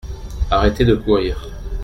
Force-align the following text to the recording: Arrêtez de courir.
Arrêtez 0.49 0.83
de 0.83 0.95
courir. 0.95 1.47